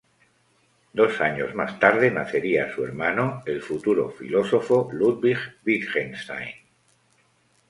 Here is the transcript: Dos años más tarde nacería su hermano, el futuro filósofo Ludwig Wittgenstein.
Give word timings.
Dos 0.93 1.21
años 1.21 1.53
más 1.53 1.77
tarde 1.77 2.09
nacería 2.09 2.73
su 2.73 2.83
hermano, 2.83 3.43
el 3.45 3.61
futuro 3.61 4.09
filósofo 4.09 4.89
Ludwig 4.91 5.37
Wittgenstein. 5.63 6.55